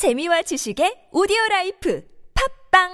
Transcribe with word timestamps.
재미와 0.00 0.40
지식의 0.40 1.12
오디오 1.12 1.36
라이프 1.50 2.02
팝빵 2.72 2.88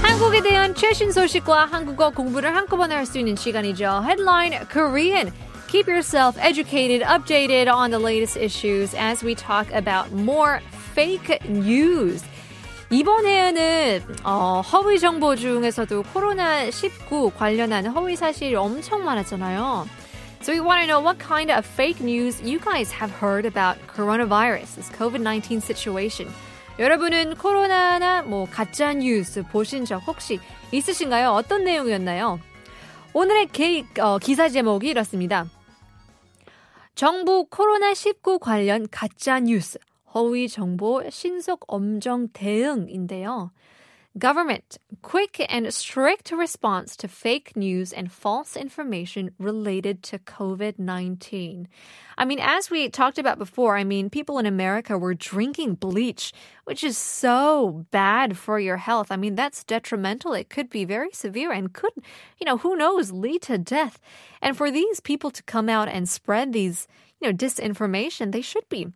한국에 0.00 0.40
대한 0.40 0.74
최신 0.74 1.12
소식과 1.12 1.66
한국어 1.66 2.08
공부를 2.08 2.56
한꺼번에 2.56 2.94
할 2.94 3.04
수 3.04 3.18
있는 3.18 3.36
시간이죠. 3.36 4.02
Headline 4.06 4.66
Korean. 4.72 5.30
Keep 5.68 5.86
yourself 5.86 6.38
educated, 6.40 7.06
updated 7.06 7.68
on 7.70 7.90
the 7.90 8.00
latest 8.00 8.38
issues 8.38 8.94
as 8.94 9.22
we 9.22 9.34
talk 9.34 9.70
about 9.74 10.10
more 10.12 10.62
fake 10.94 11.44
news. 11.44 12.24
이번에는 12.90 14.02
어, 14.24 14.62
허위 14.62 14.98
정보 14.98 15.36
중에서도 15.36 16.04
코로나 16.14 16.70
19 16.70 17.32
관련한 17.36 17.86
허위 17.86 18.16
사실이 18.16 18.54
엄청 18.54 19.04
많았잖아요. 19.04 19.86
So 20.40 20.54
we 20.54 20.60
want 20.60 20.80
to 20.80 20.86
know 20.86 21.02
what 21.02 21.18
kind 21.18 21.52
of 21.52 21.66
fake 21.66 22.00
news 22.00 22.40
you 22.42 22.58
guys 22.58 22.90
have 22.94 23.12
heard 23.20 23.46
about 23.46 23.78
coronavirus, 23.94 24.76
this 24.76 24.90
COVID-19 24.92 25.60
situation. 25.60 26.32
여러분은 26.78 27.34
코로나나 27.34 28.22
뭐 28.22 28.46
가짜 28.50 28.94
뉴스 28.94 29.42
보신 29.42 29.84
적 29.84 29.98
혹시 30.06 30.38
있으신가요? 30.72 31.30
어떤 31.30 31.64
내용이었나요? 31.64 32.40
오늘의 33.12 33.48
게, 33.48 33.84
어, 33.98 34.18
기사 34.18 34.48
제목이 34.48 34.88
이렇습니다. 34.88 35.46
정부 36.94 37.46
코로나19 37.50 38.38
관련 38.38 38.86
가짜 38.90 39.40
뉴스, 39.40 39.78
허위 40.13 40.47
정보 40.47 41.01
신속 41.09 41.61
엄정 41.67 42.27
대응인데요. 42.33 43.51
Government, 44.15 44.77
quick 45.01 45.43
and 45.49 45.73
strict 45.73 46.31
response 46.31 46.95
to 46.97 47.07
fake 47.07 47.55
news 47.55 47.91
and 47.91 48.11
false 48.11 48.55
information 48.55 49.31
related 49.39 50.03
to 50.03 50.19
COVID 50.19 50.77
19. 50.77 51.67
I 52.15 52.25
mean, 52.25 52.37
as 52.39 52.69
we 52.69 52.89
talked 52.89 53.17
about 53.17 53.39
before, 53.39 53.75
I 53.75 53.83
mean, 53.83 54.11
people 54.11 54.37
in 54.37 54.45
America 54.45 54.99
were 54.99 55.15
drinking 55.15 55.75
bleach, 55.75 56.31
which 56.65 56.83
is 56.83 56.95
so 56.95 57.87
bad 57.89 58.37
for 58.37 58.59
your 58.59 58.77
health. 58.77 59.11
I 59.11 59.15
mean, 59.15 59.33
that's 59.33 59.63
detrimental. 59.63 60.33
It 60.33 60.47
could 60.47 60.69
be 60.69 60.85
very 60.85 61.09
severe 61.11 61.51
and 61.51 61.73
could, 61.73 61.93
you 62.39 62.45
know, 62.45 62.57
who 62.57 62.75
knows, 62.75 63.11
lead 63.11 63.41
to 63.43 63.57
death. 63.57 63.99
And 64.43 64.55
for 64.55 64.69
these 64.69 64.99
people 64.99 65.31
to 65.31 65.41
come 65.41 65.69
out 65.69 65.87
and 65.87 66.07
spread 66.07 66.53
these, 66.53 66.87
you 67.19 67.27
know, 67.27 67.35
disinformation, 67.35 68.31
they 68.31 68.41
should 68.41 68.69
be 68.69 68.89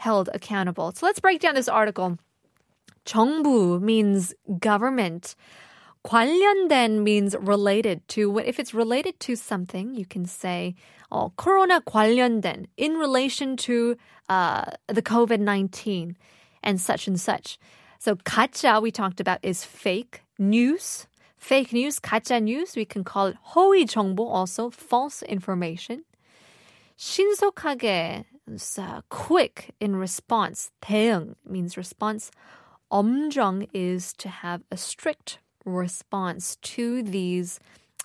held 0.00 0.28
accountable. 0.34 0.92
So 0.92 1.06
let's 1.06 1.20
break 1.20 1.40
down 1.40 1.54
this 1.54 1.68
article. 1.68 2.18
정부 3.04 3.80
means 3.80 4.34
government. 4.58 5.34
관련된 6.04 7.02
means 7.02 7.34
related 7.38 8.06
to. 8.08 8.38
If 8.38 8.60
it's 8.60 8.72
related 8.72 9.18
to 9.20 9.36
something, 9.36 9.94
you 9.94 10.04
can 10.04 10.24
say 10.24 10.74
어, 11.10 11.32
코로나 11.36 11.80
관련된 11.80 12.66
in 12.76 12.96
relation 12.96 13.56
to 13.56 13.96
uh, 14.28 14.64
the 14.86 15.02
COVID-19 15.02 16.14
and 16.62 16.80
such 16.80 17.08
and 17.08 17.20
such. 17.20 17.58
So 17.98 18.16
가짜 18.16 18.80
we 18.82 18.90
talked 18.90 19.20
about 19.20 19.38
is 19.42 19.64
fake 19.64 20.22
news. 20.38 21.06
Fake 21.36 21.72
news, 21.72 22.00
가짜 22.00 22.42
news, 22.42 22.74
we 22.74 22.84
can 22.84 23.04
call 23.04 23.26
it 23.26 23.36
허위 23.54 23.86
정보, 23.86 24.28
also 24.28 24.70
false 24.70 25.22
information. 25.22 26.04
신속하게, 26.98 28.24
uh, 28.78 29.00
quick 29.08 29.74
in 29.80 29.96
response. 29.96 30.70
대응 30.82 31.34
means 31.44 31.76
response. 31.76 32.30
엄정 32.90 33.68
is 33.72 34.12
to 34.14 34.28
have 34.28 34.62
a 34.70 34.76
strict 34.76 35.38
response 35.64 36.56
to 36.62 37.02
these 37.02 37.58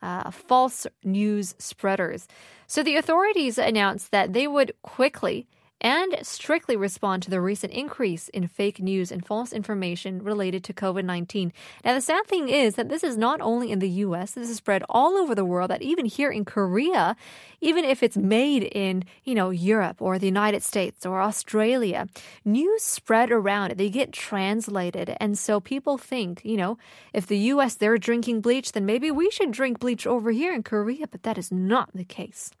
uh, 0.00 0.30
false 0.30 0.86
news 1.02 1.54
spreaders. 1.58 2.28
So 2.66 2.82
the 2.82 2.96
authorities 2.96 3.58
announced 3.58 4.12
that 4.12 4.32
they 4.32 4.46
would 4.46 4.72
quickly 4.82 5.46
and 5.83 6.17
strictly 6.21 6.77
respond 6.77 7.21
to 7.21 7.29
the 7.29 7.41
recent 7.41 7.73
increase 7.73 8.29
in 8.29 8.47
fake 8.47 8.79
news 8.79 9.11
and 9.11 9.25
false 9.25 9.51
information 9.51 10.23
related 10.23 10.63
to 10.63 10.73
COVID 10.73 11.03
19. 11.03 11.51
Now, 11.83 11.93
the 11.93 12.01
sad 12.01 12.25
thing 12.25 12.47
is 12.47 12.75
that 12.75 12.87
this 12.87 13.03
is 13.03 13.17
not 13.17 13.41
only 13.41 13.69
in 13.69 13.79
the 13.79 13.89
US, 13.89 14.31
this 14.31 14.49
is 14.49 14.57
spread 14.57 14.83
all 14.89 15.17
over 15.17 15.35
the 15.35 15.43
world, 15.43 15.69
that 15.69 15.81
even 15.81 16.05
here 16.05 16.31
in 16.31 16.45
Korea, 16.45 17.17
even 17.59 17.83
if 17.83 18.01
it's 18.01 18.15
made 18.15 18.63
in, 18.63 19.03
you 19.25 19.35
know, 19.35 19.49
Europe 19.49 20.01
or 20.01 20.17
the 20.17 20.25
United 20.25 20.63
States 20.63 21.05
or 21.05 21.21
Australia, 21.21 22.07
news 22.45 22.81
spread 22.81 23.29
around, 23.29 23.73
they 23.73 23.89
get 23.89 24.13
translated. 24.13 25.15
And 25.19 25.37
so 25.37 25.59
people 25.59 25.97
think, 25.97 26.41
you 26.45 26.55
know, 26.55 26.77
if 27.13 27.27
the 27.27 27.37
US, 27.53 27.75
they're 27.75 27.97
drinking 27.97 28.39
bleach, 28.41 28.71
then 28.71 28.85
maybe 28.85 29.11
we 29.11 29.29
should 29.31 29.51
drink 29.51 29.79
bleach 29.79 30.07
over 30.07 30.31
here 30.31 30.53
in 30.53 30.63
Korea, 30.63 31.07
but 31.07 31.23
that 31.23 31.37
is 31.37 31.51
not 31.51 31.89
the 31.93 32.05
case. 32.05 32.51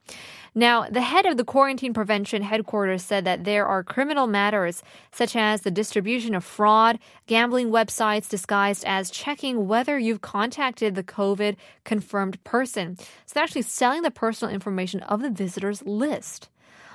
Now, 0.55 0.87
the 0.87 1.01
head 1.01 1.25
of 1.25 1.37
the 1.37 1.43
quarantine 1.43 1.93
prevention 1.93 2.43
headquarters 2.43 3.03
said 3.13 3.25
that 3.25 3.43
there 3.43 3.67
are 3.67 3.83
criminal 3.83 4.25
matters 4.25 4.81
such 5.11 5.35
as 5.35 5.61
the 5.61 5.69
distribution 5.69 6.33
of 6.33 6.43
fraud, 6.43 6.97
gambling 7.27 7.69
websites 7.69 8.27
disguised 8.27 8.83
as 8.85 9.11
checking 9.11 9.67
whether 9.67 9.99
you've 9.99 10.21
contacted 10.21 10.95
the 10.95 11.03
COVID 11.03 11.55
confirmed 11.83 12.43
person. 12.43 12.97
So 12.97 13.33
they're 13.35 13.43
actually 13.43 13.61
selling 13.61 14.01
the 14.01 14.09
personal 14.09 14.51
information 14.51 15.01
of 15.01 15.21
the 15.21 15.29
visitors 15.29 15.83
list. 15.83 16.49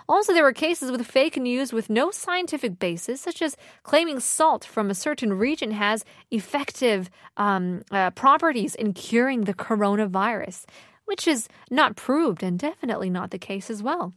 Also, 0.09 0.33
there 0.33 0.43
were 0.43 0.53
cases 0.53 0.91
with 0.91 1.06
fake 1.06 1.37
news 1.37 1.73
with 1.73 1.89
no 1.89 2.11
scientific 2.11 2.81
basis, 2.81 3.21
such 3.21 3.41
as 3.41 3.56
claiming 3.85 4.19
salt 4.19 4.65
from 4.65 4.91
a 4.91 4.97
certain 4.97 5.33
region 5.35 5.71
has 5.71 6.05
effective 6.33 7.11
um, 7.37 7.83
uh, 7.93 8.11
properties 8.11 8.75
in 8.75 8.93
curing 8.93 9.43
the 9.45 9.55
coronavirus 9.55 10.65
which 11.09 11.27
is 11.27 11.49
not 11.71 11.97
proved 11.97 12.43
and 12.43 12.59
definitely 12.59 13.09
not 13.09 13.31
the 13.31 13.39
case 13.39 13.71
as 13.71 13.83
well. 13.83 14.12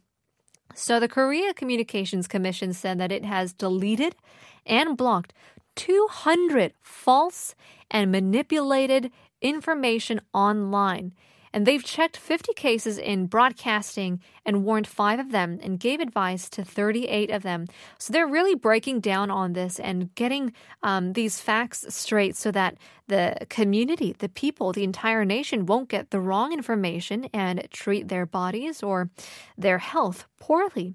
So 0.74 0.98
the 0.98 1.08
Korea 1.08 1.52
Communications 1.54 2.26
Commission 2.26 2.72
said 2.72 2.98
that 2.98 3.12
it 3.12 3.24
has 3.24 3.52
deleted 3.52 4.16
and 4.66 4.96
blocked 4.96 5.32
200 5.76 6.72
false 6.80 7.54
and 7.90 8.10
manipulated 8.10 9.10
information 9.40 10.20
online 10.32 11.12
and 11.52 11.66
they've 11.66 11.84
checked 11.84 12.16
50 12.16 12.52
cases 12.54 12.98
in 12.98 13.26
broadcasting 13.26 14.20
and 14.44 14.64
warned 14.64 14.86
five 14.86 15.18
of 15.18 15.30
them 15.30 15.58
and 15.62 15.78
gave 15.78 16.00
advice 16.00 16.48
to 16.50 16.64
38 16.64 17.30
of 17.30 17.42
them. 17.42 17.66
So 17.98 18.12
they're 18.12 18.26
really 18.26 18.54
breaking 18.54 19.00
down 19.00 19.30
on 19.30 19.52
this 19.52 19.78
and 19.78 20.14
getting 20.14 20.52
um, 20.82 21.12
these 21.12 21.40
facts 21.40 21.84
straight 21.88 22.36
so 22.36 22.50
that 22.52 22.76
the 23.08 23.46
community, 23.48 24.14
the 24.18 24.28
people, 24.28 24.72
the 24.72 24.84
entire 24.84 25.24
nation 25.24 25.66
won't 25.66 25.88
get 25.88 26.10
the 26.10 26.20
wrong 26.20 26.52
information 26.52 27.28
and 27.32 27.66
treat 27.70 28.08
their 28.08 28.26
bodies 28.26 28.82
or 28.82 29.10
their 29.56 29.78
health 29.78 30.26
poorly. 30.38 30.94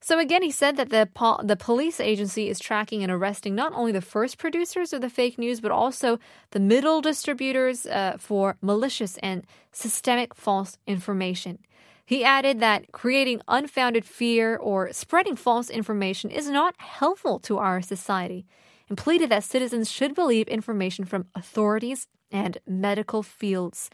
So 0.00 0.18
again, 0.18 0.42
he 0.42 0.50
said 0.50 0.76
that 0.76 0.90
the 0.90 1.08
po- 1.14 1.40
the 1.42 1.56
police 1.56 1.98
agency 1.98 2.50
is 2.50 2.58
tracking 2.58 3.02
and 3.02 3.10
arresting 3.10 3.54
not 3.54 3.72
only 3.72 3.90
the 3.90 4.02
first 4.04 4.36
producers 4.36 4.92
of 4.92 5.00
the 5.00 5.08
fake 5.08 5.38
news, 5.38 5.62
but 5.62 5.72
also 5.72 6.18
the 6.50 6.60
middle 6.60 7.00
distributors 7.00 7.86
uh, 7.86 8.16
for 8.18 8.56
malicious 8.60 9.16
and 9.22 9.46
systemic 9.72 10.34
false 10.34 10.76
information. 10.86 11.58
He 12.04 12.22
added 12.22 12.60
that 12.60 12.92
creating 12.92 13.40
unfounded 13.48 14.04
fear 14.04 14.56
or 14.56 14.92
spreading 14.92 15.36
false 15.36 15.70
information 15.70 16.30
is 16.30 16.50
not 16.50 16.74
helpful 16.76 17.38
to 17.48 17.56
our 17.56 17.80
society 17.80 18.44
and 18.90 18.98
pleaded 18.98 19.30
that 19.30 19.44
citizens 19.44 19.90
should 19.90 20.14
believe 20.14 20.48
information 20.48 21.06
from 21.06 21.26
authorities 21.34 22.08
and 22.30 22.58
medical 22.66 23.22
fields. 23.22 23.88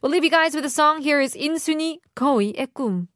We'll 0.00 0.12
leave 0.12 0.22
you 0.22 0.30
guys 0.30 0.54
with 0.54 0.64
a 0.64 0.70
song. 0.70 1.02
Here 1.02 1.20
is 1.20 1.34
인순이 1.34 1.98
거위의 2.14 2.68
꿈. 2.72 3.08